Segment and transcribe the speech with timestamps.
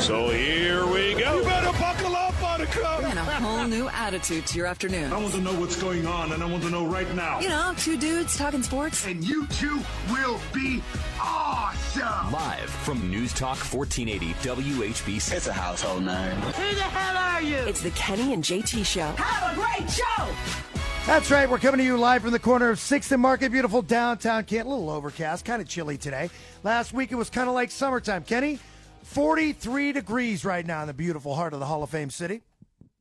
[0.00, 1.38] So here we go.
[1.38, 3.02] You better buckle up, Buttercup.
[3.02, 5.12] And a whole new attitude to your afternoon.
[5.12, 7.40] I want to know what's going on, and I want to know right now.
[7.40, 9.04] You know, two dudes talking sports.
[9.06, 10.82] And you two will be
[11.20, 12.30] awesome.
[12.30, 15.32] Live from News Talk 1480 WHBC.
[15.34, 16.36] It's a household name.
[16.36, 17.56] Who the hell are you?
[17.68, 19.10] It's the Kenny and JT Show.
[19.16, 20.28] Have a great show.
[21.06, 21.50] That's right.
[21.50, 24.66] We're coming to you live from the corner of 6th and Market, beautiful downtown Kent.
[24.66, 26.30] A little overcast, kind of chilly today.
[26.62, 28.24] Last week it was kind of like summertime.
[28.24, 28.58] Kenny,
[29.06, 32.42] 43 degrees right now in the beautiful heart of the Hall of Fame city.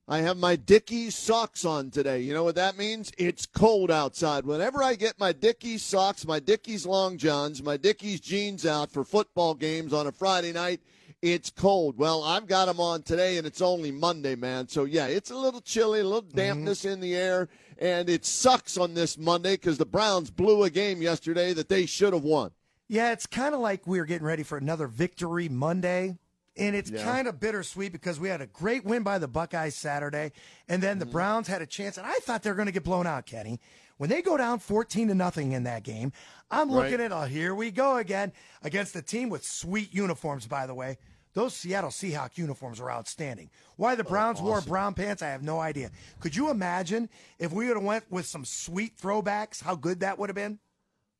[0.07, 2.21] I have my Dickies socks on today.
[2.21, 3.11] You know what that means?
[3.17, 4.45] It's cold outside.
[4.45, 9.03] Whenever I get my Dickies socks, my Dickies long johns, my Dickies jeans out for
[9.03, 10.79] football games on a Friday night,
[11.23, 11.97] it's cold.
[11.97, 14.67] Well, I've got them on today, and it's only Monday, man.
[14.67, 16.93] So, yeah, it's a little chilly, a little dampness mm-hmm.
[16.93, 21.01] in the air, and it sucks on this Monday because the Browns blew a game
[21.01, 22.51] yesterday that they should have won.
[22.87, 26.17] Yeah, it's kind of like we are getting ready for another victory Monday.
[26.57, 27.03] And it's yeah.
[27.03, 30.31] kind of bittersweet because we had a great win by the Buckeyes Saturday,
[30.69, 31.11] and then the mm-hmm.
[31.11, 33.59] Browns had a chance, and I thought they were going to get blown out, Kenny.
[33.97, 36.13] When they go down 14 to nothing in that game,
[36.49, 36.83] I'm right.
[36.83, 38.31] looking at, oh, here we go again
[38.63, 40.97] against a team with sweet uniforms, by the way.
[41.33, 43.49] Those Seattle Seahawk uniforms are outstanding.
[43.75, 44.47] Why the oh, Browns oh, awesome.
[44.47, 45.91] wore brown pants, I have no idea.
[46.21, 50.17] Could you imagine if we would have went with some sweet throwbacks, how good that
[50.17, 50.59] would have been?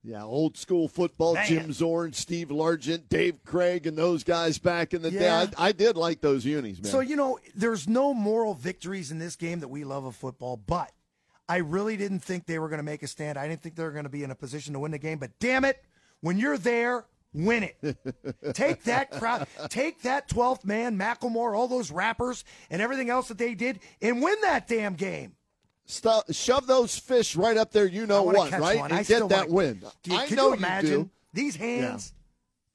[0.05, 1.33] Yeah, old school football.
[1.33, 1.47] Man.
[1.47, 5.45] Jim Zorn, Steve Largent, Dave Krieg, and those guys back in the yeah.
[5.45, 5.51] day.
[5.57, 6.91] I, I, did like those unis, man.
[6.91, 10.57] So you know, there's no moral victories in this game that we love of football,
[10.57, 10.91] but
[11.49, 13.39] I really didn't think they were going to make a stand.
[13.39, 15.17] I didn't think they were going to be in a position to win the game.
[15.17, 15.83] But damn it,
[16.21, 17.97] when you're there, win it.
[18.53, 23.39] take that crowd, take that 12th man, Macklemore, all those rappers, and everything else that
[23.39, 25.33] they did, and win that damn game
[25.87, 27.85] shove those fish right up there.
[27.85, 28.79] You know what, right?
[28.79, 28.91] One.
[28.91, 29.83] And I get that wanna, win.
[30.03, 31.09] Do, I can know you imagine you do.
[31.33, 32.13] these hands?
[32.15, 32.21] Yeah,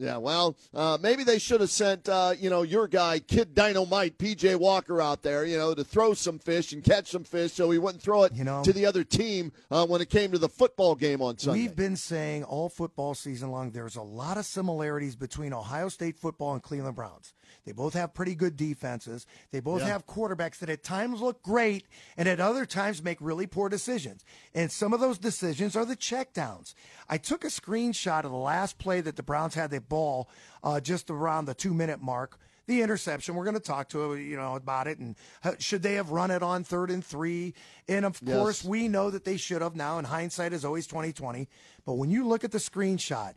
[0.01, 4.57] well, uh, maybe they should have sent, uh, you know, your guy, Kid Dynamite, PJ
[4.57, 7.79] Walker, out there, you know, to throw some fish and catch some fish so he
[7.79, 10.49] wouldn't throw it you know, to the other team uh, when it came to the
[10.49, 11.61] football game on Sunday.
[11.61, 16.17] We've been saying all football season long there's a lot of similarities between Ohio State
[16.17, 17.35] football and Cleveland Browns.
[17.65, 19.27] They both have pretty good defenses.
[19.51, 19.89] They both yeah.
[19.89, 24.25] have quarterbacks that at times look great and at other times make really poor decisions.
[24.55, 26.75] And some of those decisions are the checkdowns.
[27.09, 30.31] I took a screenshot of the last play that the Browns had the ball
[30.65, 33.35] uh, just around the two minute mark the interception.
[33.35, 35.17] We're going to talk to you know about it and
[35.59, 37.53] should they have run it on third and three?
[37.89, 38.37] And of yes.
[38.37, 39.75] course, we know that they should have.
[39.75, 41.49] Now, in hindsight, is always twenty twenty.
[41.85, 43.35] But when you look at the screenshot,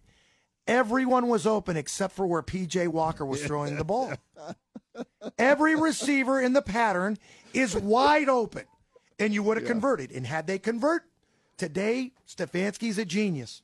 [0.68, 4.14] Everyone was open except for where PJ Walker was throwing the ball.
[5.38, 7.18] Every receiver in the pattern
[7.54, 8.64] is wide open,
[9.20, 9.72] and you would have yeah.
[9.72, 10.12] converted.
[10.12, 11.04] And had they convert
[11.58, 13.62] today, Stefanski's a genius.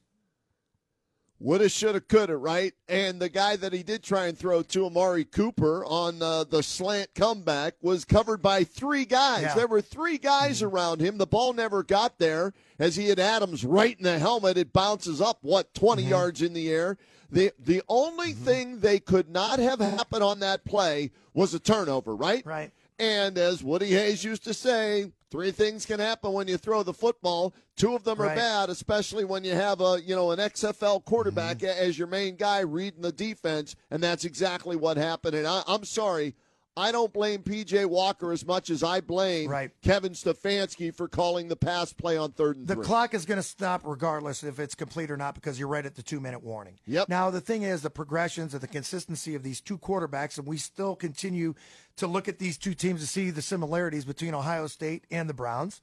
[1.41, 2.73] Woulda, shoulda, coulda, right?
[2.89, 6.61] And the guy that he did try and throw to, Amari Cooper, on uh, the
[6.61, 9.43] slant comeback, was covered by three guys.
[9.43, 9.53] Yeah.
[9.55, 10.75] There were three guys mm-hmm.
[10.75, 11.17] around him.
[11.17, 12.53] The ball never got there.
[12.77, 16.11] As he had Adams right in the helmet, it bounces up, what, 20 mm-hmm.
[16.11, 16.97] yards in the air.
[17.31, 18.43] The, the only mm-hmm.
[18.43, 22.45] thing they could not have happened on that play was a turnover, right?
[22.45, 22.71] Right.
[22.97, 26.93] And as Woody Hayes used to say, three things can happen when you throw the
[26.93, 27.53] football.
[27.75, 28.35] Two of them are right.
[28.35, 31.79] bad, especially when you have a you know an XFL quarterback mm-hmm.
[31.79, 35.35] as your main guy reading the defense, and that's exactly what happened.
[35.35, 36.35] And I, I'm sorry,
[36.79, 39.69] I don't blame PJ Walker as much as I blame right.
[39.81, 42.85] Kevin Stefanski for calling the pass play on third and the three.
[42.85, 45.95] clock is going to stop regardless if it's complete or not because you're right at
[45.95, 46.79] the two minute warning.
[46.87, 47.09] Yep.
[47.09, 50.55] Now the thing is the progressions and the consistency of these two quarterbacks, and we
[50.55, 51.53] still continue
[51.97, 55.33] to look at these two teams to see the similarities between Ohio State and the
[55.33, 55.81] Browns.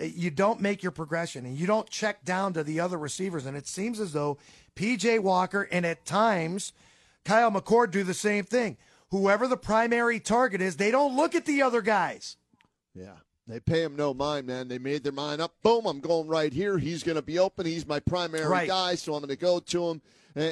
[0.00, 3.44] Uh, you don't make your progression and you don't check down to the other receivers,
[3.44, 4.38] and it seems as though
[4.74, 6.72] PJ Walker and at times
[7.26, 8.78] Kyle McCord do the same thing
[9.10, 12.36] whoever the primary target is, they don't look at the other guys.
[12.94, 13.16] Yeah.
[13.46, 14.68] They pay him no mind, man.
[14.68, 15.54] They made their mind up.
[15.62, 16.78] Boom, I'm going right here.
[16.78, 17.66] He's going to be open.
[17.66, 18.68] He's my primary right.
[18.68, 20.02] guy, so I'm going to go to him.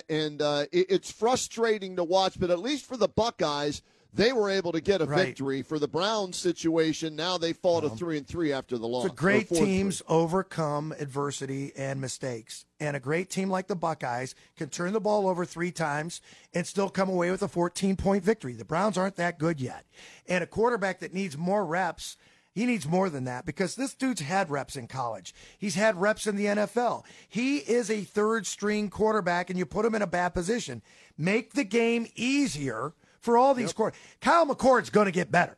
[0.08, 3.82] And, uh, it's frustrating to watch, but at least for the Buckeyes,
[4.18, 5.26] they were able to get a Right.
[5.26, 5.62] victory.
[5.62, 9.04] For the Browns situation, now they fall to um, three and three after the loss.
[9.04, 9.66] So great and three.
[9.66, 12.66] teams overcome adversity and mistakes.
[12.80, 16.20] And a great team like the Buckeyes can turn the ball over three times
[16.52, 18.54] and still come away with a 14 point victory.
[18.54, 19.86] The Browns aren't that good yet.
[20.26, 22.16] And a quarterback that needs more reps,
[22.52, 25.32] he needs more than that because this dude's had reps in college.
[25.58, 27.04] He's had reps in the NFL.
[27.28, 30.82] He is a third string quarterback and you put him in a bad position.
[31.16, 33.96] Make the game easier for all these quarter.
[34.20, 35.56] Kyle McCord's going to get better.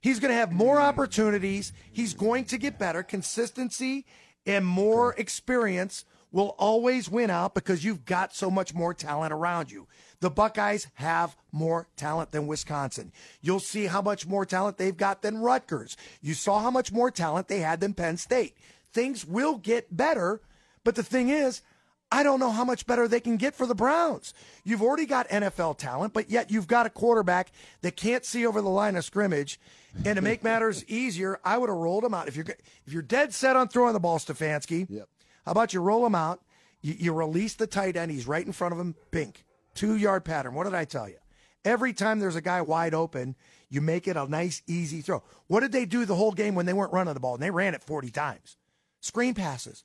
[0.00, 0.86] He's going to have more mm-hmm.
[0.86, 1.72] opportunities.
[1.90, 3.02] He's going to get better.
[3.02, 4.06] Consistency
[4.46, 9.70] and more experience will always win out because you've got so much more talent around
[9.70, 9.86] you.
[10.20, 13.12] The Buckeyes have more talent than Wisconsin.
[13.40, 15.96] You'll see how much more talent they've got than Rutgers.
[16.20, 18.56] You saw how much more talent they had than Penn State.
[18.92, 20.40] Things will get better,
[20.84, 21.62] but the thing is,
[22.10, 24.32] I don't know how much better they can get for the Browns.
[24.64, 27.52] You've already got NFL talent, but yet you've got a quarterback
[27.82, 29.60] that can't see over the line of scrimmage.
[30.06, 32.26] And to make matters easier, I would have rolled him out.
[32.28, 32.46] If you're
[32.86, 35.08] if you're dead set on throwing the ball, Stefanski, Yep.
[35.44, 36.40] how about you roll him out?
[36.80, 38.10] You, you release the tight end.
[38.10, 38.94] He's right in front of him.
[39.10, 39.44] Pink,
[39.74, 40.54] two yard pattern.
[40.54, 41.16] What did I tell you?
[41.64, 43.34] Every time there's a guy wide open,
[43.68, 45.22] you make it a nice, easy throw.
[45.48, 47.34] What did they do the whole game when they weren't running the ball?
[47.34, 48.56] And they ran it 40 times.
[49.00, 49.84] Screen passes.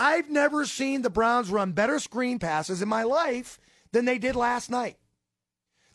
[0.00, 3.60] I've never seen the Browns run better screen passes in my life
[3.92, 4.96] than they did last night.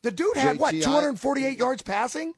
[0.03, 2.33] The dude had what, JT, I 248 yards passing?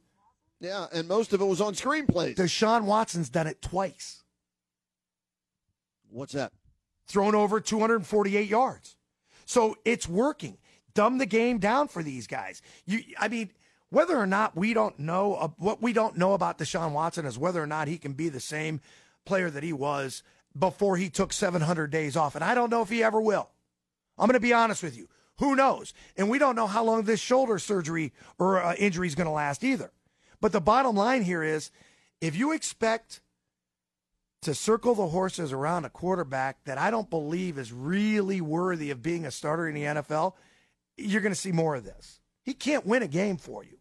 [0.61, 2.35] Yeah, and most of it was on screenplays.
[2.35, 4.23] Deshaun Watson's done it twice,
[6.09, 6.53] What's that?
[7.05, 8.95] thrown over 248 yards.
[9.45, 10.57] So it's working.
[10.93, 12.61] Dumb the game down for these guys.
[12.85, 13.51] You, I mean,
[13.89, 17.37] whether or not we don't know uh, what we don't know about Deshaun Watson is
[17.37, 18.79] whether or not he can be the same
[19.25, 20.23] player that he was
[20.57, 23.49] before he took 700 days off, and I don't know if he ever will.
[24.17, 25.07] I'm going to be honest with you.
[25.39, 25.93] Who knows?
[26.15, 29.31] And we don't know how long this shoulder surgery or uh, injury is going to
[29.31, 29.91] last either.
[30.41, 31.71] But the bottom line here is
[32.21, 33.21] if you expect
[34.41, 39.03] to circle the horses around a quarterback that I don't believe is really worthy of
[39.03, 40.33] being a starter in the NFL,
[40.95, 42.19] you're going to see more of this.
[42.43, 43.77] He can't win a game for you.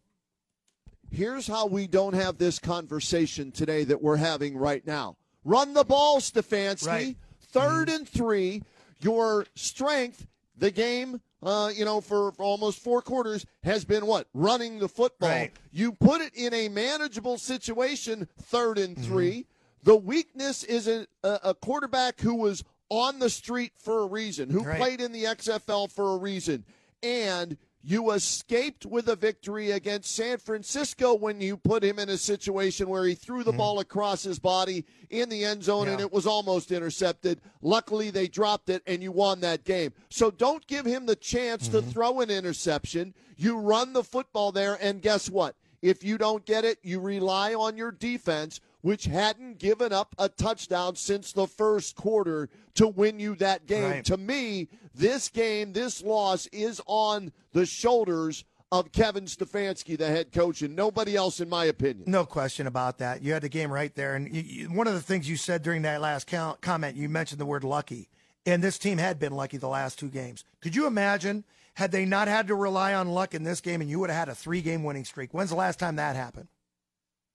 [1.09, 5.15] Here's how we don't have this conversation today that we're having right now.
[5.47, 6.87] Run the ball, Stefanski.
[6.87, 7.15] Right.
[7.53, 8.63] 3rd and three.
[8.99, 10.27] Your strength,
[10.57, 14.27] the game, uh, you know, for, for almost four quarters has been what?
[14.33, 15.29] Running the football.
[15.29, 15.51] Right.
[15.71, 19.11] You put it in a manageable situation, third and Mm-hmm.
[19.13, 19.45] 3
[19.83, 24.49] The weakness is a, a a quarterback who was on the street for a reason,
[24.49, 24.77] who Right.
[24.77, 26.65] played in the XFL for a reason.
[27.03, 32.17] And you escaped with a victory against San Francisco when you put him in a
[32.17, 36.05] situation where he threw the ball across his body in the end zone and Mm-hmm.
[36.07, 37.39] It was almost intercepted.
[37.61, 39.93] Luckily, they dropped it and you won that game.
[40.09, 41.89] So don't give him the chance to Mm-hmm.
[41.91, 43.13] throw an interception.
[43.37, 45.55] You run the football there, and guess what?
[45.81, 50.27] If you don't get it, you rely on your defense, which hadn't given up a
[50.27, 53.83] touchdown since the first quarter to win you that game.
[53.91, 54.05] Right.
[54.05, 60.31] To me, this game, this loss is on the shoulders of Kevin Stefanski, the head
[60.31, 62.03] coach, and nobody else, in my opinion.
[62.07, 63.21] No question about that.
[63.21, 64.15] You had the game right there.
[64.15, 67.07] And you, you, one of the things you said during that last count, comment, you
[67.07, 68.09] mentioned the word lucky.
[68.45, 70.43] And this team had been lucky the last two games.
[70.61, 71.45] Could you imagine
[71.75, 74.19] had they not had to rely on luck in this game and you would have
[74.19, 75.33] had a three game winning streak?
[75.33, 76.47] When's the last time that happened?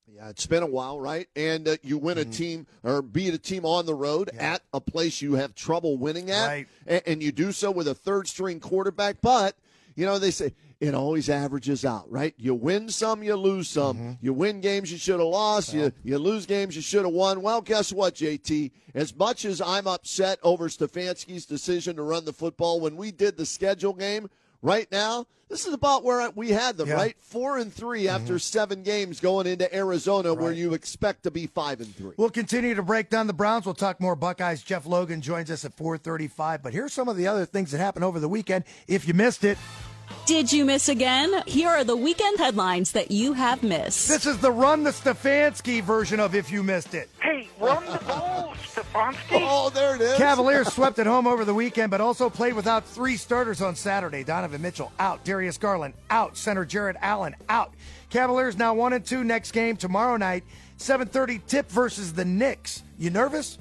[0.07, 1.29] Yeah, it's been a while, right?
[1.37, 4.55] And uh, you win a team or beat a team on the road Yeah.
[4.55, 6.69] at a place you have trouble winning at, Right.
[6.87, 9.17] a- and, you do so with a third string quarterback.
[9.23, 9.57] But
[9.95, 12.35] you know they say it always averages out, right?
[12.37, 14.19] You win some, you lose some.
[14.21, 15.73] You win games you should have lost.
[15.73, 17.41] You you lose games you should have won.
[17.41, 18.73] Well, guess what, JT?
[18.95, 23.37] As much as I'm upset over Stefanski's decision to run the football when we did
[23.37, 24.29] the schedule game.
[24.63, 26.95] Right now, this is about where we had them, Yeah.
[26.95, 27.17] right?
[27.21, 28.15] Four and 3 mm-hmm.
[28.15, 32.13] after seven games going into Arizona, where you expect to be five and three.
[32.17, 33.67] We'll continue to break down the Browns.
[33.67, 34.63] We'll talk more Buckeyes.
[34.63, 36.63] Jeff Logan joins us at 435.
[36.63, 38.65] But here's some of the other things that happened over the weekend.
[38.87, 39.59] If you missed it,
[40.27, 41.43] Did you miss again?
[41.47, 44.09] Here are the weekend headlines that you have missed.
[44.09, 47.09] this is the Run the Stefanski version of If You Missed It.
[47.21, 48.55] Hey, run the ball,
[48.93, 49.41] Stefanski.
[49.41, 50.17] Oh, there it is.
[50.17, 54.25] Cavaliers swept at home over the weekend, but also played without three starters on Saturday.
[54.25, 57.73] Donovan Mitchell out, Darius Garland out, center Jarrett Allen out.
[58.11, 59.25] Cavaliers now one and two.
[59.25, 60.45] Next game tomorrow night,
[60.79, 62.83] 7:30 tip versus the Knicks.
[62.99, 63.59] You nervous?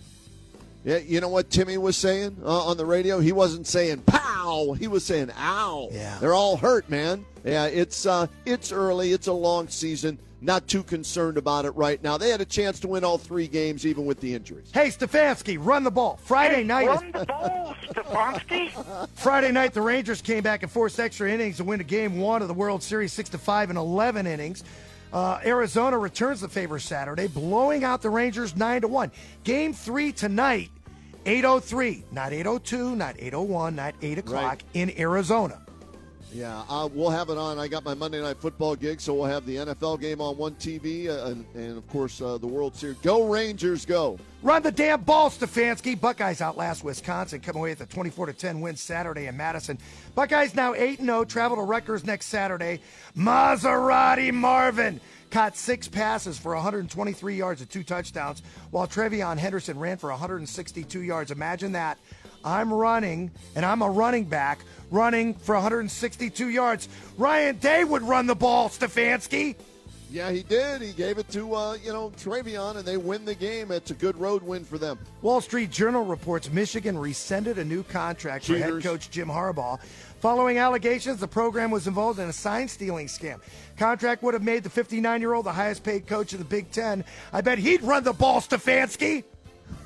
[0.84, 3.20] Yeah, you know what Timmy was saying uh, on the radio?
[3.20, 6.18] He wasn't saying "pow," he was saying "ow." Yeah.
[6.20, 7.24] they're all hurt, man.
[7.46, 9.14] Yeah, it's uh, it's early.
[9.14, 10.18] It's a long season.
[10.44, 12.18] Not too concerned about it right now.
[12.18, 14.72] They had a chance to win all three games, even with the injuries.
[14.74, 16.20] Hey, Stefanski, run the ball.
[16.24, 16.88] Friday night.
[16.88, 19.08] Run the ball, Stefanski.
[19.16, 22.42] Friday night, the Rangers came back and forced extra innings to win a game one
[22.42, 24.64] of the World Series, six to five in 11 innings.
[25.14, 29.12] Uh, Arizona returns the favor Saturday, blowing out the Rangers nine to one.
[29.44, 30.72] Game three tonight,
[31.26, 34.64] 8:03, not 8:02, not 8:01, not eight o'clock Right.
[34.74, 35.62] in Arizona.
[36.34, 37.60] Yeah, uh, we'll have it on.
[37.60, 40.56] I got my Monday Night Football gig, so we'll have the NFL game on one
[40.56, 42.98] TV, uh, and, and of course uh, the World Series.
[42.98, 44.18] Go Rangers, go!
[44.42, 46.00] Run the damn ball, Stefanski.
[46.00, 49.78] Buckeyes outlast Wisconsin, come away with a 24 to 10 win Saturday in Madison.
[50.16, 52.80] Buckeyes now 8 0, travel to Rutgers next Saturday.
[53.16, 59.98] Maserati Marvin caught six passes for 123 yards and two touchdowns, while TreVeyon Henderson ran
[59.98, 61.32] for 162 yards.
[61.32, 61.98] Imagine that.
[62.44, 66.90] I'm running, and I'm a running back, running for 162 yards.
[67.18, 69.56] Ryan Day would run the ball, Stefanski.
[70.12, 70.82] Yeah, he did.
[70.82, 73.72] He gave it to uh, you know TreVeyon, and they win the game.
[73.72, 75.00] It's a good road win for them.
[75.22, 79.80] Wall Street Journal reports Michigan rescinded a new contract for head coach Jim Harbaugh.
[80.20, 83.40] Following allegations, the program was involved in a sign stealing scam.
[83.78, 86.70] Contract would have made the 59 year old the highest paid coach of the Big
[86.72, 87.06] Ten.
[87.32, 89.24] I bet he'd run the ball, Stefanski.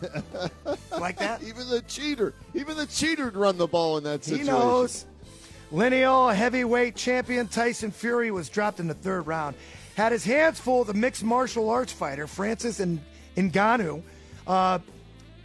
[1.00, 1.44] like that?
[1.44, 4.46] Even the cheater, even the cheater'd run the ball in that situation.
[4.46, 5.06] He knows.
[5.72, 9.56] Lineal heavyweight champion Tyson Fury was dropped in the third round.
[9.96, 13.02] Had his hands full of the mixed martial arts fighter Francis and
[13.36, 14.04] Ngannou,
[14.46, 14.80] uh,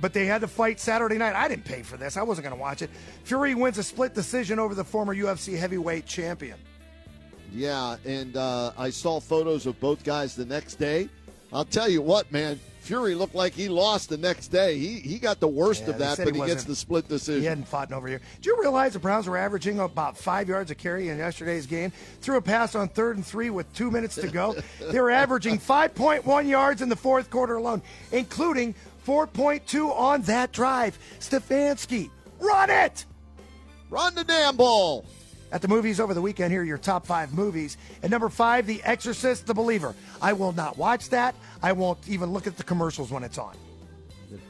[0.01, 1.35] but they had to fight Saturday night.
[1.35, 2.17] I didn't pay for this.
[2.17, 2.91] I wasn't going to watch it.
[3.25, 6.59] Fury wins a split decision over the former UFC heavyweight champion.
[7.53, 11.09] Yeah, and uh, I saw photos of both guys the next day.
[11.53, 12.61] I'll tell you what, man.
[12.81, 14.79] Fury looked like he lost the next day.
[14.79, 17.43] He he got the worst Yeah, of that, but he he gets the split decision.
[17.43, 18.21] He hadn't fought in over a year.
[18.41, 21.93] Do you realize the Browns were averaging about five yards a carry in yesterday's game?
[22.21, 24.57] Threw a pass on third and three with two minutes to go.
[24.81, 27.83] they were averaging 5.1 yards in the fourth quarter alone,
[28.13, 28.75] including
[29.07, 30.99] 4.2 on that drive.
[31.19, 33.05] Stefanski, run it!
[33.91, 35.05] Run the damn ball.
[35.52, 37.76] At the movies over the weekend, here are your top five movies.
[38.02, 39.95] At number five, The Exorcist, The Believer.
[40.23, 41.35] I will not watch that.
[41.62, 43.57] I won't even look at the commercials when it's on.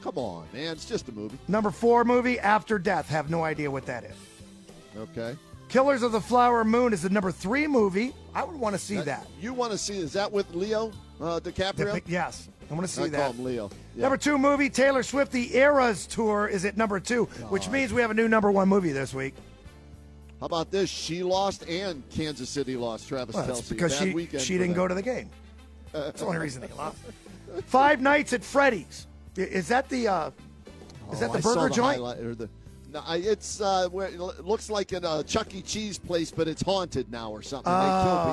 [0.03, 0.73] Come on, man.
[0.73, 1.39] It's just a movie.
[1.47, 3.09] Number four movie, After Death.
[3.09, 4.15] Have no idea what that is.
[4.95, 5.35] Okay.
[5.69, 8.13] Killers of the Flower Moon is the number three movie.
[8.35, 9.25] I would want to see that.
[9.39, 9.97] You want to see?
[9.97, 11.93] Is that with Leo uh, DiCaprio?
[11.93, 13.17] The- yes, I want to see I that.
[13.21, 13.69] call him Leo.
[13.95, 14.01] Yeah.
[14.03, 18.01] Number two movie, Taylor Swift, The Eras Tour is at number two, which means we
[18.01, 19.33] have a new number one movie this week.
[20.41, 20.89] How about this?
[20.89, 23.07] She lost and Kansas City lost.
[23.07, 23.69] Travis Well, that's Kelce.
[23.69, 25.29] because Bad she she didn't go to the game.
[25.93, 26.97] That's the only reason they lost.
[27.65, 29.05] Five Nights at Freddy's.
[29.35, 30.31] Is that the uh,
[31.11, 31.99] is that Oh, the I burger the joint?
[32.01, 32.49] or the-
[32.91, 35.61] no, it's uh, where it looks like a uh, Chuck E.
[35.61, 37.71] Cheese place, but it's haunted now or something.
[37.71, 37.75] Oh,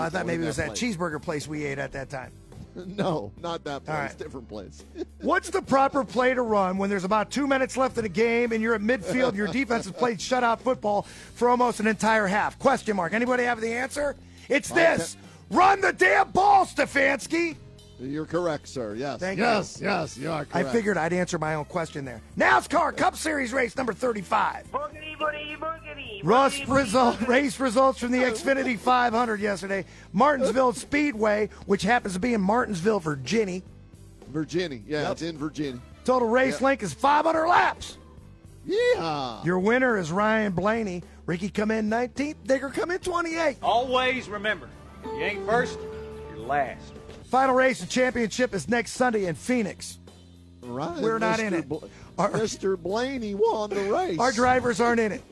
[0.00, 0.96] I thought maybe it was that place.
[0.96, 2.32] cheeseburger place we ate at that time.
[2.98, 3.96] No, not that place.
[3.96, 4.18] All right.
[4.18, 4.84] Different place.
[5.20, 8.52] What's the proper play to run when there's about two minutes left in a game
[8.52, 9.34] and you're at midfield?
[9.34, 11.02] Your defense has played shutout football
[11.34, 12.58] for almost an entire half.
[12.58, 13.12] Question mark.
[13.12, 14.16] Anybody have the answer?
[14.48, 15.16] It's this.
[15.50, 17.56] Run the damn ball, Stefanski.
[18.00, 18.94] You're correct, sir.
[18.94, 19.18] Yes.
[19.18, 19.88] Thank yes, you.
[19.88, 22.20] yes, you are I figured I'd answer my own question there.
[22.36, 24.70] NASCAR Cup Series race number 35.
[24.70, 25.57] Boogity, boogity, boogity.
[26.24, 29.84] Russ result, race results from the Xfinity 500 yesterday.
[30.12, 33.62] Martinsville Speedway, which happens to be in Martinsville, Virginia.
[34.28, 34.80] Virginia.
[34.86, 35.12] Yeah, Yep.
[35.12, 35.80] it's in Virginia.
[36.04, 36.60] Total race Yep.
[36.62, 37.98] length is 500 laps.
[38.66, 39.42] Yeah.
[39.44, 41.02] Your winner is Ryan Blaney.
[41.26, 42.36] Ricky come in 19th.
[42.44, 43.56] Dinger come in 28th.
[43.62, 44.68] Always remember,
[45.04, 45.78] if you ain't first,
[46.30, 46.92] you're last.
[47.30, 49.98] Final race of championship is next Sunday in Phoenix.
[50.62, 51.00] Right.
[51.00, 51.46] We're not Mr.
[51.46, 51.68] in it.
[51.68, 51.84] Bl-
[52.18, 52.76] Our- Mr.
[52.78, 54.18] Blaney won the race.
[54.18, 55.22] Our drivers aren't in it.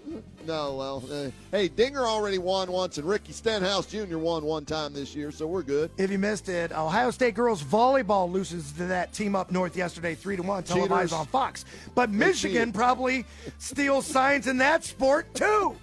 [0.46, 4.18] No, well, uh, hey, Dinger already won once, and Ricky Stenhouse Jr.
[4.18, 5.90] won one time this year, so we're good.
[5.98, 10.14] If you missed it, Ohio State girls volleyball loses to that team up north yesterday,
[10.14, 11.64] three to one, televised on Fox.
[11.96, 12.74] But Michigan cheated.
[12.74, 13.24] probably
[13.58, 15.76] steals signs in that sport too.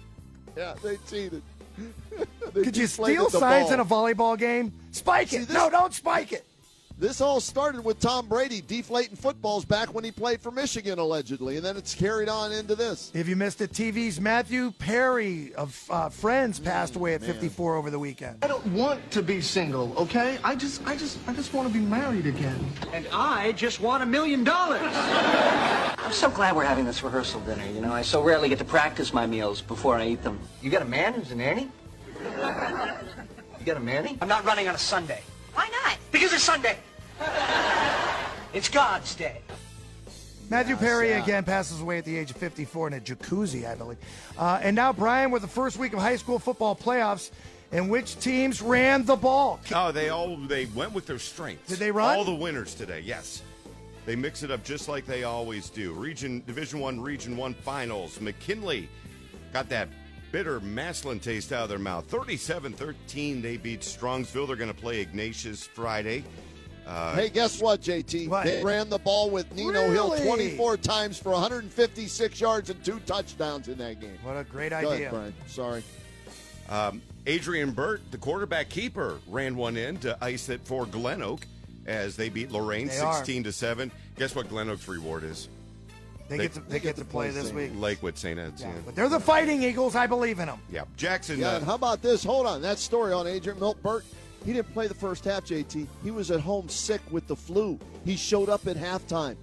[0.56, 1.42] Yeah, they cheated.
[2.54, 3.72] They Could you steal signs ball.
[3.74, 4.72] in a volleyball game?
[4.92, 5.48] Spike See, it.
[5.48, 6.46] this- No, don't spike it.
[6.96, 11.56] This all started with Tom Brady deflating footballs back when he played for Michigan, allegedly,
[11.56, 13.10] and then it's carried on into this.
[13.14, 17.32] If you missed it, TV's Matthew Perry of uh, Friends passed away at man.
[17.32, 18.38] 54 over the weekend.
[18.44, 20.38] I don't want to be single, okay?
[20.44, 22.64] I just, I just, I just want to be married again.
[22.92, 24.80] And I just want a million dollars.
[24.84, 27.66] I'm so glad we're having this rehearsal dinner.
[27.74, 30.38] You know, I so rarely get to practice my meals before I eat them.
[30.62, 31.72] You got a man who's a nanny?
[32.22, 34.16] You got a nanny?
[34.20, 35.22] I'm not running on a Sunday.
[35.54, 35.98] Why not?
[36.12, 36.76] Because it's Sunday.
[38.52, 39.40] It's God's day.
[40.50, 43.98] Matthew Perry again passes away at the age of 54 in a jacuzzi, I believe.
[44.38, 47.30] Uh, and now Brian with the first week of high school football playoffs,
[47.72, 49.58] in which teams ran the ball.
[49.74, 51.68] Oh, they all they went with their strengths.
[51.68, 52.16] Did they run?
[52.16, 53.42] All the winners today, yes.
[54.06, 55.92] They mix it up just like they always do.
[55.92, 58.20] Region Division One, Region One finals.
[58.20, 58.88] McKinley
[59.52, 59.88] got that
[60.34, 62.10] bitter Massillon taste out of their mouth.
[62.10, 64.48] 37-13, they beat Strongsville.
[64.48, 66.24] They're going to play Ignatius Friday.
[66.84, 68.28] Uh, Hey, guess what, JT?
[68.28, 68.44] What?
[68.44, 73.68] They ran the ball with Nino Hill 24 times for 156 yards and two touchdowns
[73.68, 74.18] in that game.
[74.24, 74.90] What a great Go idea.
[74.92, 75.34] ahead, Brian.
[75.46, 75.84] Sorry.
[76.68, 81.46] Um, Adrian Burt, the quarterback keeper, ran one in to ice it for Glen Oak
[81.86, 83.14] as they beat Lorain They are.
[83.14, 83.92] 16 to 7.
[84.16, 85.48] Guess what Glen Oak's reward is?
[86.28, 87.72] They, get to, they get to play this week.
[87.76, 88.38] Lakewood St.
[88.38, 88.62] Ed's.
[88.62, 88.72] Yeah.
[88.86, 89.94] But they're the Fighting Eagles.
[89.94, 90.58] I believe in them.
[90.70, 90.84] yeah.
[90.96, 91.38] Jackson.
[91.38, 92.24] Yeah, uh, and how about this?
[92.24, 92.62] Hold on.
[92.62, 94.04] That story on Adrian Miltbert.
[94.44, 95.86] He didn't play the first half, JT.
[96.02, 97.78] He was at home sick with the flu.
[98.04, 99.36] He showed up at halftime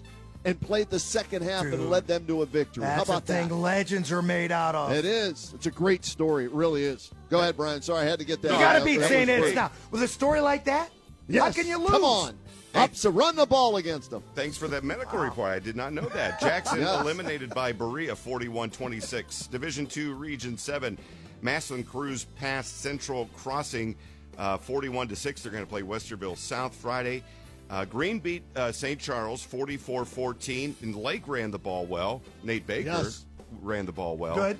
[0.45, 2.83] and played the second half Dude, and led them to a victory.
[2.83, 3.55] That's how about the thing that?
[3.55, 4.91] legends are made out of.
[4.91, 5.51] It is.
[5.55, 6.45] It's a great story.
[6.45, 7.11] It really is.
[7.29, 7.81] Go ahead, Brian.
[7.81, 8.51] Sorry, I had to get that.
[8.51, 9.27] You got to beat St.
[9.27, 9.55] was Ed's great.
[9.55, 9.71] now.
[9.91, 10.89] With a story like that,
[11.27, 11.43] Yes.
[11.43, 11.91] how can you lose?
[11.91, 12.37] Come on.
[12.73, 14.23] Up, so run the ball against them.
[14.33, 15.49] Thanks for that medical report.
[15.51, 16.39] I did not know that.
[16.41, 17.01] Jackson Yes.
[17.01, 19.49] eliminated by Berea 41-26.
[19.49, 20.97] Division 2 Region 7.
[21.41, 23.95] Massillon Cruz passed Central Crossing
[24.37, 25.41] uh, 41 to 6.
[25.43, 27.23] They're going to play Westerville South Friday.
[27.69, 28.99] Uh, Green beat uh, St.
[28.99, 30.81] Charles 44-14.
[30.81, 32.21] And Lake ran the ball well.
[32.43, 33.25] Nate Baker Yes.
[33.61, 34.35] ran the ball well.
[34.35, 34.57] Good.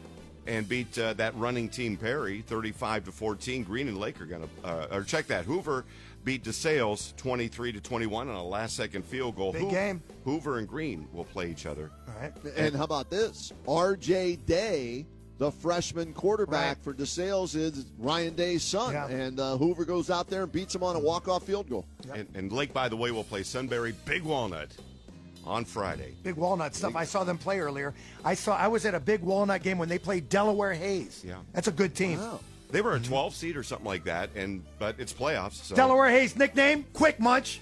[0.47, 3.63] And beat uh, that running team Perry 35 to 14.
[3.63, 5.45] Green and Lake are going to uh, or check that.
[5.45, 5.85] Hoover
[6.23, 9.53] beat DeSales 23 to 21 on a last second field goal.
[9.53, 10.01] Big game.
[10.23, 11.91] Hoover and Green will play each other.
[12.07, 12.31] All right.
[12.55, 13.51] And how about this?
[13.67, 14.35] R.J.
[14.37, 15.05] Day,
[15.37, 16.83] the freshman quarterback Right.
[16.83, 18.93] for DeSales, is Ryan Day's son.
[18.93, 19.07] Yeah.
[19.07, 21.85] And uh, Hoover goes out there and beats him on a walk-off field goal.
[22.13, 24.75] And, and Lake, by the way, will play Sunbury Big Walnut
[25.43, 26.13] on Friday.
[26.21, 26.95] Big Walnut stuff.
[26.95, 27.95] I saw them play earlier.
[28.23, 28.55] I saw.
[28.55, 31.23] I was at a Big Walnut game when they played Delaware Hayes.
[31.25, 31.37] Yeah.
[31.53, 32.19] That's a good team.
[32.19, 32.39] Wow.
[32.71, 35.63] They were a 12 seed or something like that, and but it's playoffs.
[35.63, 35.75] So.
[35.75, 37.59] Delaware Hayes nickname Quick Munch.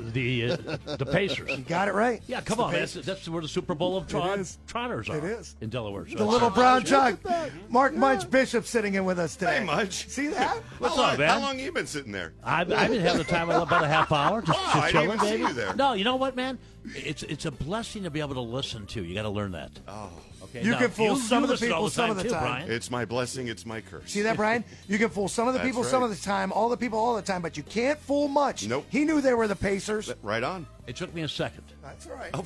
[0.00, 0.56] The uh,
[0.96, 1.48] the Pacers.
[1.50, 2.20] You got it right.
[2.26, 2.72] Yeah, come the on.
[2.72, 4.58] That's, that's where the Super Bowl of Tron, is.
[4.66, 5.18] Trotters are.
[5.18, 5.54] It is.
[5.60, 6.08] in Delaware.
[6.08, 7.14] So The little brown jug.
[7.14, 7.50] at that.
[7.70, 9.58] Mark Munch Bishop sitting in with us today.
[9.58, 10.08] Hey, Munch.
[10.08, 10.56] See that?
[10.78, 11.28] What's how up, long, man?
[11.28, 12.32] How long you been sitting there?
[12.42, 14.90] I've, I've been having the time of about a half hour, just, Oh, just I
[14.90, 15.42] didn't chilling, even see baby.
[15.42, 15.74] you there.
[15.76, 16.58] No, you know what, man?
[16.96, 19.04] It's it's a blessing to be able to listen to.
[19.04, 19.70] You got to learn that.
[19.86, 20.10] Oh,
[20.50, 22.30] Okay, You now, can fool some of the listen all people some of the too,
[22.30, 22.42] time.
[22.42, 22.70] Brian.
[22.70, 23.48] it's my blessing.
[23.48, 24.10] It's my curse.
[24.10, 24.64] See that, Brian?
[24.88, 26.98] You can fool some of the That's people some of the time, all the people
[26.98, 28.66] all the time, but you can't fool much.
[28.66, 28.84] Nope.
[28.90, 30.12] He knew they were the Pacers.
[30.22, 30.66] Right on.
[30.86, 31.64] It took me a second.
[31.82, 32.30] That's right.
[32.34, 32.44] Oh,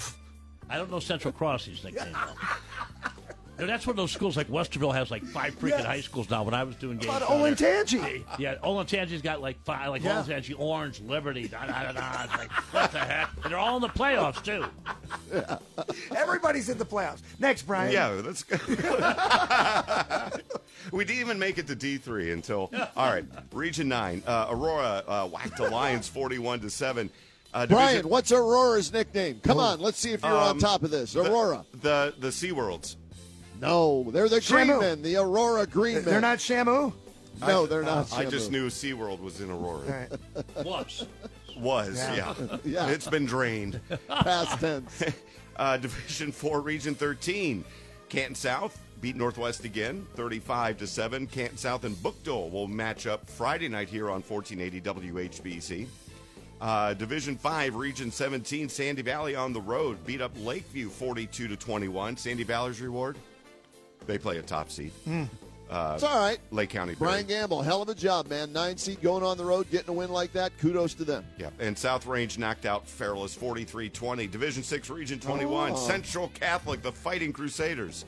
[0.68, 2.14] I don't know Central Crossing's nickname.
[3.56, 3.64] Though.
[3.64, 5.84] No, that's one of those schools like Westerville has like five freaking Yes.
[5.84, 6.42] high schools now.
[6.42, 7.54] When I was doing games, About down there.
[7.54, 8.24] Olentangy.
[8.38, 10.22] Yeah, Olentangy's got like five, like Yeah.
[10.22, 12.22] Olentangy, Orange, Liberty, da da da da.
[12.24, 13.30] It's like, what the heck?
[13.42, 14.64] And they're all in the playoffs too.
[16.16, 17.20] Everybody's in the playoffs.
[17.38, 17.92] Next, Brian.
[17.92, 18.60] Yeah, that's good.
[20.92, 23.24] we didn't even make it to D three until all right.
[23.52, 27.10] Region nine, uh, Aurora uh, whacked the Lions forty-one to seven.
[27.52, 29.38] Uh, Brian, what's Aurora's nickname?
[29.44, 31.14] Come on, let's see if you're on Um, top of this.
[31.14, 31.64] Aurora.
[31.82, 32.96] The the Sea Worlds.
[33.64, 36.05] No, they're the Green Men, the Aurora Green Men.
[36.05, 36.92] They're not Shamu?
[37.40, 38.12] No, they're not.
[38.12, 39.81] I just knew SeaWorld was in Aurora.
[39.87, 40.64] All right.
[40.64, 41.07] Was.
[41.57, 42.35] Was, Yeah.
[42.38, 42.57] yeah.
[42.64, 42.88] Yeah.
[42.88, 43.81] It's been drained.
[44.09, 45.03] Past tense.
[45.57, 47.64] Uh, Division 4, Region 13.
[48.09, 51.27] Canton South beat Northwest again, 35 to 7.
[51.27, 55.87] Canton South and Buchtel will match up Friday night here on 1480 WHBC.
[56.61, 61.57] Uh, Division 5, Region 17, Sandy Valley on the road beat up Lakeview 42 to
[61.57, 62.16] 21.
[62.16, 63.18] Sandy Valley's reward?
[64.06, 64.92] They play a top seed.
[65.70, 66.38] Uh, It's all right.
[66.50, 66.94] Lake County.
[66.94, 67.40] Brian Berry.
[67.40, 68.52] Gamble, hell of a job, man.
[68.52, 70.56] Nine seed going on the road, getting a win like that.
[70.58, 71.24] Kudos to them.
[71.38, 74.30] Yeah, and South Range knocked out Fairless 43-20.
[74.30, 75.76] Division 6, Region 21, Oh.
[75.76, 78.04] Central Catholic, the Fighting Crusaders,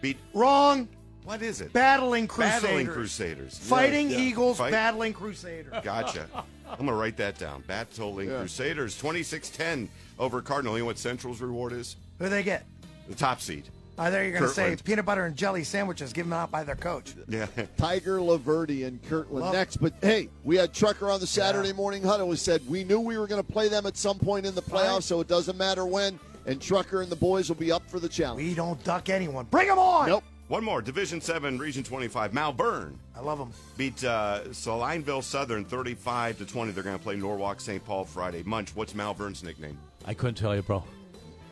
[0.00, 0.16] beat.
[0.32, 0.88] Wrong.
[1.24, 1.72] What is it?
[1.72, 2.62] Battling Crusaders.
[2.62, 3.58] Battling Crusaders.
[3.58, 4.24] Fighting Yeah, yeah.
[4.24, 5.72] Eagles, Fight- battling Crusaders.
[5.82, 6.26] Gotcha.
[6.68, 7.62] I'm going to write that down.
[7.66, 8.38] Battling Yeah.
[8.40, 10.74] Crusaders, 26-10 over Cardinal.
[10.76, 11.96] You know what Central's reward is?
[12.18, 12.66] Who they get?
[13.08, 13.64] The top seed.
[13.96, 14.84] I thought you were going to say Kirtland.
[14.84, 17.14] peanut butter and jelly sandwiches given out by their coach.
[17.28, 17.46] Yeah.
[17.76, 19.76] Tiger LaVerde and Kirtland Love- next.
[19.76, 21.74] But hey, we had Trucker on the Saturday Yeah.
[21.74, 24.46] morning huddle who said we knew we were going to play them at some point
[24.46, 25.02] in the playoffs, Right.
[25.04, 26.18] so it doesn't matter when.
[26.46, 28.42] And Trucker and the boys will be up for the challenge.
[28.42, 29.46] We don't duck anyone.
[29.46, 30.08] Bring them on.
[30.08, 30.24] Nope.
[30.48, 30.82] One more.
[30.82, 33.50] Division 7, Region 25, Malvern I love them.
[33.78, 36.72] beat uh, Salineville Southern 35 to 20.
[36.72, 37.82] They're going to play Norwalk St.
[37.82, 38.42] Paul Friday.
[38.44, 39.78] Munch, what's Malvern's nickname?
[40.04, 40.84] I couldn't tell you, bro.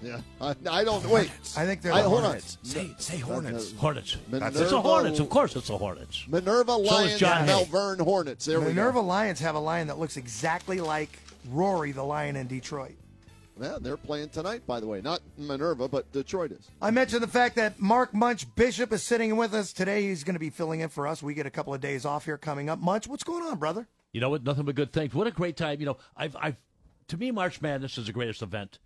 [0.03, 1.31] Yeah, I, I don't wait.
[1.57, 2.59] I think they're I, the hold Hornets.
[2.63, 3.73] Say, say Hornets.
[3.73, 4.17] Hornets.
[4.29, 5.19] Minerva, It's a Hornets.
[5.21, 6.25] Of course, it's a Hornets.
[6.29, 7.55] Minerva Lions John and Hay.
[7.55, 8.45] Malvern Hornets.
[8.45, 9.09] There Minerva we go.
[9.09, 11.19] Lions have a lion that looks exactly like
[11.51, 12.97] Roary, the lion in Detroit.
[13.61, 15.01] Yeah, they're playing tonight, by the way.
[15.03, 16.69] Not Minerva, but Detroit is.
[16.81, 20.03] I mentioned the fact that Mark Munch Bishop is sitting with us today.
[20.03, 21.23] He's going to be filling in for us.
[21.23, 22.81] We get a couple of days off here coming up.
[22.81, 23.87] Munch, what's going on, brother?
[24.13, 24.43] You know what?
[24.43, 25.15] Nothing but good things.
[25.15, 25.81] What a great time.
[25.81, 26.57] You know, I've, I've,
[27.09, 28.79] to me, March Madness is the greatest event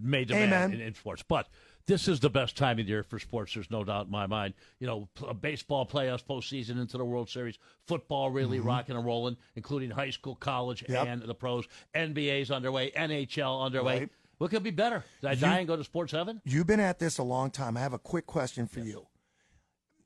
[0.00, 0.72] man Amen.
[0.72, 1.22] in, in sports.
[1.26, 1.48] But
[1.86, 3.54] this is the best time of the year for sports.
[3.54, 4.54] There's no doubt in my mind.
[4.78, 8.64] You know, pl- baseball playoffs, postseason into the World Series, football really Mhm.
[8.66, 11.06] rocking and rolling, including high school, college, Yep.
[11.06, 11.66] and the pros.
[11.94, 14.00] NBA's underway, NHL underway.
[14.00, 14.10] Right.
[14.38, 15.04] What could be better?
[15.20, 16.40] Did I You- die and go to sports heaven?
[16.44, 17.76] You've been at this a long time.
[17.76, 19.06] I have a quick question for you.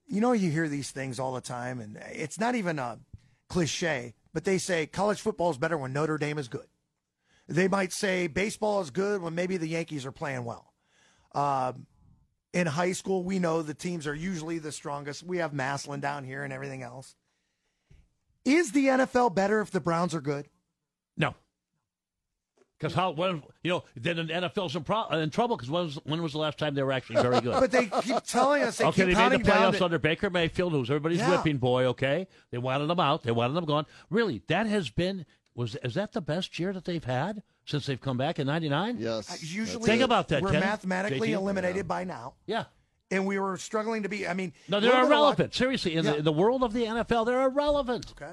[0.07, 2.99] You know, you hear these things all the time, and it's not even a
[3.49, 6.67] cliche, but they say college football is better when Notre Dame is good.
[7.49, 10.73] They might say baseball is good when maybe the Yankees are playing well.
[11.35, 11.87] Um,
[12.53, 15.23] in high school, we know the teams are usually the strongest.
[15.23, 17.17] We have Massillon down here and everything else.
[18.45, 20.49] Is the NFL better if the Browns are good?
[21.17, 21.35] No.
[22.79, 25.95] Because how when you know then the NFL's in, pro- in trouble because when was,
[26.05, 27.53] when was the last time they were actually very good?
[27.59, 30.29] But they keep telling us they okay, keep they made the playoffs that- under Baker
[30.29, 31.31] Mayfield, who's everybody's Yeah.
[31.31, 31.87] whipping boy.
[31.87, 33.23] Okay, they wanted them out.
[33.23, 33.87] They wanted them gone.
[34.11, 38.01] Really, that has been was is that the best year that they've had since they've
[38.01, 38.99] come back in '99?
[38.99, 39.31] Yes.
[39.31, 40.43] Uh, usually, think about that.
[40.43, 40.65] We're Kenny.
[40.65, 41.35] mathematically JT?
[41.35, 42.35] eliminated by now.
[42.47, 42.65] Yeah.
[43.11, 44.27] And we were struggling to be.
[44.27, 45.55] I mean, No, they're little bit luck- irrelevant.
[45.55, 46.13] Seriously, in, Yeah.
[46.13, 48.13] the, in the world of the NFL, they're irrelevant.
[48.19, 48.33] Okay.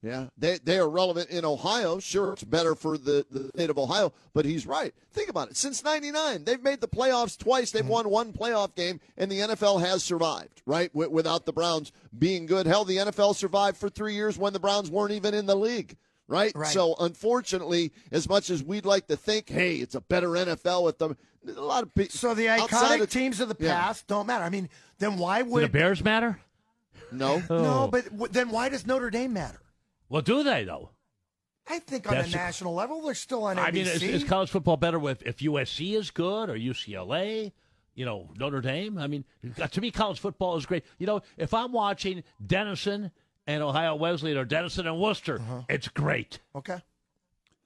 [0.00, 1.98] Yeah, they they are relevant in Ohio.
[1.98, 4.94] Sure, it's better for the, the state of Ohio, but he's right.
[5.12, 5.56] Think about it.
[5.56, 7.72] Since '99, they've made the playoffs twice.
[7.72, 7.90] They've mm-hmm.
[7.90, 10.62] won one playoff game, and the NFL has survived.
[10.66, 12.66] Right, w- without the Browns being good.
[12.66, 15.96] Hell, the NFL survived for three years when the Browns weren't even in the league.
[16.28, 16.52] Right?
[16.54, 16.68] Right.
[16.68, 20.98] So, unfortunately, as much as we'd like to think, hey, it's a better NFL with
[20.98, 22.12] them, a lot of people.
[22.12, 24.44] So the iconic teams of the past don't matter.
[24.44, 26.38] I mean, then why Do would the Bears matter?
[27.10, 27.38] No.
[27.48, 27.88] No, Oh.
[27.90, 29.62] but w- then why does Notre Dame matter?
[30.10, 30.90] Well, do they though?
[31.70, 33.60] I think on That's a a- national level, they're still on NBC.
[33.66, 37.52] I mean, is, is college football better with if USC is good or UCLA?
[37.94, 38.98] You know, Notre Dame.
[38.98, 39.24] I mean,
[39.70, 40.84] to me, college football is great.
[40.98, 43.10] You know, if I'm watching Denison
[43.48, 46.38] and Ohio Wesleyan or Denison and Wooster, it's great.
[46.54, 46.80] okay.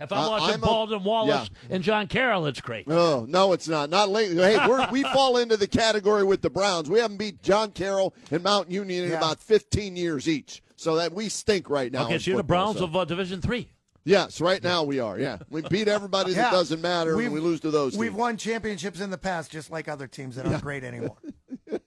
[0.00, 0.26] If I'm Uh-huh.
[0.26, 1.74] Uh, watching I'm a- Baldwin Wallace yeah.
[1.76, 2.86] and John Carroll, it's great.
[2.90, 3.88] Oh no, it's not.
[3.88, 4.36] Not lately.
[4.42, 6.90] Hey, we're, we fall into the category with the Browns.
[6.90, 9.18] We haven't beat John Carroll and Mount Union in Yeah.
[9.18, 10.60] about 15 years each.
[10.74, 12.06] So that we stink right now.
[12.06, 13.68] okay, in so you're the Browns so- of uh, Division Three.
[14.04, 15.16] Yes, right now we are.
[15.16, 16.42] Yeah, we beat everybody Yeah.
[16.44, 17.96] that doesn't matter, We've- and we lose to those.
[17.96, 18.18] We've teams.
[18.18, 21.16] won championships in the past, just like other teams that aren't great anymore.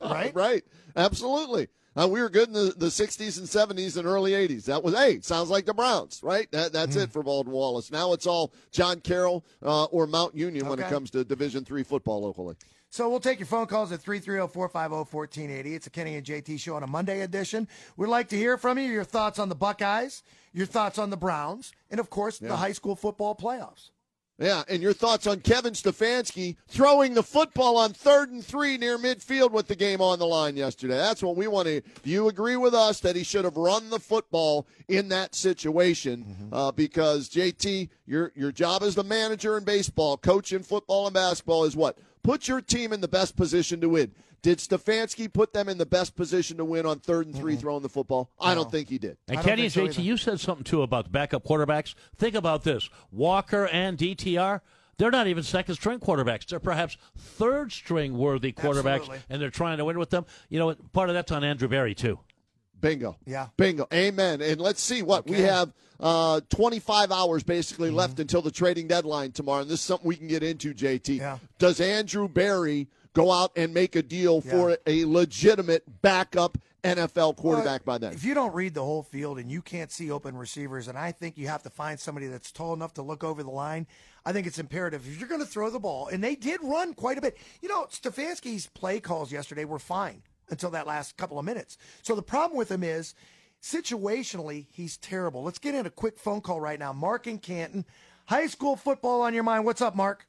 [0.00, 0.34] right?
[0.34, 0.64] Right.
[0.96, 1.68] Absolutely.
[1.96, 4.64] Uh, we were good in the, the 60s and 70s and early 80s.
[4.64, 6.50] That was, hey, sounds like the Browns, right?
[6.50, 7.04] That, that's Mm.
[7.04, 7.90] it for Baldwin Wallace.
[7.92, 11.82] Now it's all John Carroll uh, or Mount Union when it comes to Division three
[11.84, 12.56] football locally.
[12.90, 15.74] So we'll take your phone calls at 330-450-1480.
[15.74, 17.68] It's a Kenny and JT show on a Monday edition.
[17.96, 21.16] We'd like to hear from you, your thoughts on the Buckeyes, your thoughts on the
[21.16, 23.90] Browns, and of course, the high school football playoffs.
[24.38, 28.98] Yeah, and your thoughts on Kevin Stefanski throwing the football on third and three near
[28.98, 30.96] midfield with the game on the line yesterday.
[30.96, 31.80] That's what we want to.
[31.80, 36.50] Do you agree with us that he should have run the football in that situation?
[36.52, 41.14] Uh, because JT, your your job as the manager in baseball, coach in football and
[41.14, 41.96] basketball is what?
[42.24, 44.12] Put your team in the best position to win.
[44.42, 47.82] Did Stefanski put them in the best position to win on third and 3 throwing
[47.82, 48.30] the football?
[48.40, 49.16] I don't think he did.
[49.28, 51.94] And Kenny and JT, you said something too about backup quarterbacks.
[52.16, 54.60] Think about this: Walker and DTR.
[54.96, 56.46] They're not even second string quarterbacks.
[56.46, 59.18] They're perhaps third string worthy quarterbacks, Absolutely.
[59.28, 60.24] and they're trying to win with them.
[60.48, 62.20] You know, part of that's on Andrew Berry too.
[62.84, 63.16] Bingo.
[63.24, 63.48] Yeah.
[63.56, 63.88] Bingo.
[63.94, 64.42] Amen.
[64.42, 69.32] And let's see what we have uh, 25 hours basically left until the trading deadline
[69.32, 69.62] tomorrow.
[69.62, 71.18] And this is something we can get into, JT.
[71.18, 71.38] Yeah.
[71.58, 77.86] Does Andrew Berry go out and make a deal for a legitimate backup NFL quarterback
[77.86, 78.12] by then?
[78.12, 81.12] If you don't read the whole field and you can't see open receivers, and I
[81.12, 83.86] think you have to find somebody that's tall enough to look over the line,
[84.26, 85.08] I think it's imperative.
[85.08, 87.38] If you're going to throw the ball, and they did run quite a bit.
[87.62, 90.20] You know, Stefanski's play calls yesterday were fine
[90.50, 91.78] until that last couple of minutes.
[92.02, 93.14] So the problem with him is
[93.62, 95.42] situationally, he's terrible.
[95.42, 96.92] Let's get in a quick phone call right now.
[96.92, 97.84] Mark in Canton,
[98.26, 99.64] high school football on your mind.
[99.64, 100.26] What's up, Mark?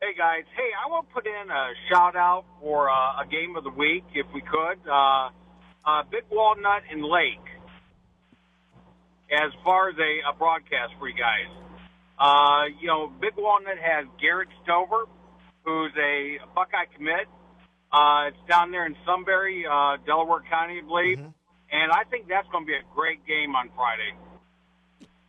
[0.00, 3.54] Hey guys, hey, I want to put in a shout out for uh, a game
[3.54, 4.78] of the week, if we could.
[4.90, 5.30] Uh,
[5.86, 7.46] uh, Big Walnut and Lake,
[9.30, 11.46] as far as a, a broadcast for you guys.
[12.18, 15.06] Uh, you know, Big Walnut has Garrett Stover,
[15.64, 17.26] who's a Buckeye commit.
[17.92, 21.18] Uh, it's down there in Sunbury, uh, Delaware County, I believe.
[21.18, 24.14] And I think that's going to be a great game on Friday.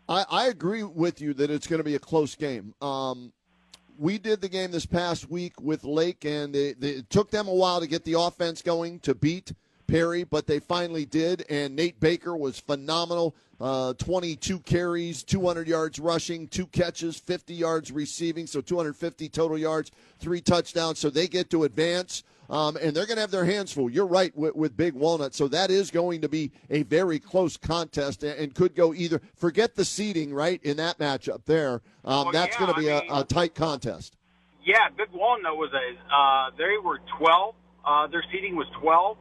[0.07, 2.73] I, I agree with you that it's going to be a close game.
[2.81, 3.31] Um,
[3.97, 7.47] we did the game this past week with Lake, and they, they, it took them
[7.47, 9.53] a while to get the offense going to beat
[9.87, 11.45] Perry, but they finally did.
[11.49, 13.35] And Nate Baker was phenomenal.
[13.61, 19.91] Uh, 22 carries, 200 yards rushing, two catches, 50 yards receiving, so 250 total yards,
[20.19, 20.99] three touchdowns.
[20.99, 22.23] So they get to advance.
[22.53, 23.89] Um, and they're going to have their hands full.
[23.89, 25.33] You're right with, with, Big Walnut.
[25.33, 29.21] So that is going to be a very close contest and, and could go either.
[29.35, 31.81] Forget the seeding, right, in that matchup there.
[32.05, 34.17] Um, Well, that's yeah, going to be I mean- a tight contest.
[34.63, 36.15] Yeah, Big Walnut was a.
[36.15, 37.55] Uh, they were 12.
[37.83, 39.17] Uh, their seeding was 12.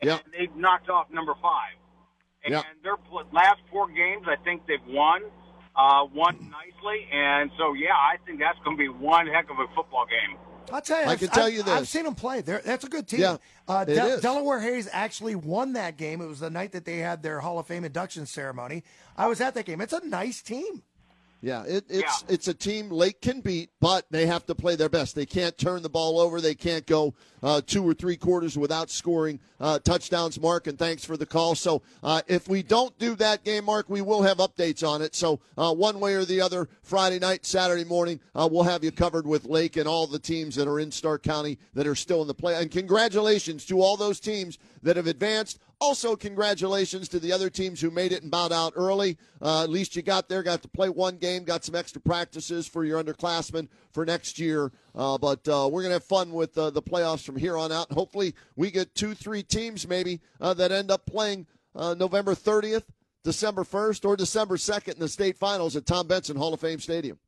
[0.00, 0.18] And Yeah.
[0.36, 1.78] they knocked off number five.
[2.44, 2.62] And Yeah.
[2.82, 2.96] their
[3.32, 5.22] last four games, I think they've won.
[5.76, 9.58] Uh, won nicely, and so yeah, I think that's going to be one heck of
[9.58, 10.36] a football game.
[10.70, 12.40] I'll tell you, I I've- can tell I've- you I've seen them play.
[12.40, 13.20] They're, that's a good team.
[13.20, 13.36] Yeah,
[13.68, 14.20] uh, it is.
[14.20, 16.20] Delaware Hayes actually won that game.
[16.20, 18.84] It was the night that they had their Hall of Fame induction ceremony.
[19.16, 19.80] I was at that game.
[19.80, 20.82] It's a nice team.
[21.44, 24.88] Yeah, it, it's it's a team Lake can beat, but they have to play their
[24.88, 25.16] best.
[25.16, 26.40] They can't turn the ball over.
[26.40, 30.40] They can't go uh, two or three quarters without scoring uh, touchdowns.
[30.40, 31.56] Mark, and thanks for the call.
[31.56, 35.16] So uh, if we don't do that game, Mark, we will have updates on it.
[35.16, 38.92] So uh, one way or the other, Friday night, Saturday morning, uh, we'll have you
[38.92, 42.22] covered with Lake and all the teams that are in Stark County that are still
[42.22, 42.54] in the play.
[42.54, 45.58] And congratulations to all those teams that have advanced.
[45.82, 49.18] Also, congratulations to the other teams who made it and bowed out early.
[49.40, 52.68] Uh, at least you got there, got to play one game, got some extra practices
[52.68, 54.70] for your underclassmen for next year.
[54.94, 57.72] Uh, but uh, we're going to have fun with uh, the playoffs from here on
[57.72, 57.90] out.
[57.90, 62.84] Hopefully, we get two, three teams maybe uh, that end up playing uh, November 30th,
[63.24, 66.78] December 1st, or December 2nd in the state finals at Tom Benson Hall of Fame
[66.78, 67.18] Stadium.